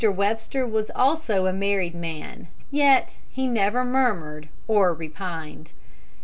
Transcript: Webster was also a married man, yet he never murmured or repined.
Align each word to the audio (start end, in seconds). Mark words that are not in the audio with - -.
Webster 0.09 0.65
was 0.65 0.89
also 0.95 1.45
a 1.45 1.53
married 1.53 1.93
man, 1.93 2.47
yet 2.71 3.17
he 3.29 3.45
never 3.45 3.85
murmured 3.85 4.49
or 4.67 4.95
repined. 4.95 5.73